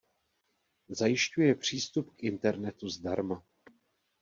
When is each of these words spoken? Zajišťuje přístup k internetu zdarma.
Zajišťuje 0.89 1.55
přístup 1.55 2.15
k 2.15 2.23
internetu 2.23 2.89
zdarma. 2.89 3.43